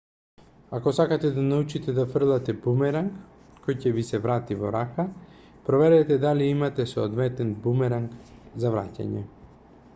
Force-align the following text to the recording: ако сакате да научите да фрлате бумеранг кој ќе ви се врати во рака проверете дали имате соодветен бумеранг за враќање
ако 0.75 0.91
сакате 0.99 1.29
да 1.33 1.41
научите 1.49 1.93
да 1.97 2.05
фрлате 2.13 2.55
бумеранг 2.63 3.19
кој 3.67 3.77
ќе 3.83 3.93
ви 3.99 4.05
се 4.09 4.21
врати 4.25 4.57
во 4.63 4.71
рака 4.77 5.07
проверете 5.69 6.17
дали 6.27 6.51
имате 6.57 6.87
соодветен 6.95 7.55
бумеранг 7.67 8.21
за 8.65 8.73
враќање 8.79 9.23